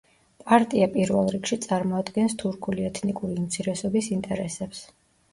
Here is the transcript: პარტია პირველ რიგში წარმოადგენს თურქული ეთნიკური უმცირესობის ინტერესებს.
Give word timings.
პარტია 0.43 0.85
პირველ 0.93 1.27
რიგში 1.33 1.57
წარმოადგენს 1.65 2.35
თურქული 2.43 2.87
ეთნიკური 2.87 3.37
უმცირესობის 3.41 4.09
ინტერესებს. 4.17 4.81